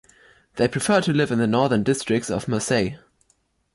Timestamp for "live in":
1.13-1.37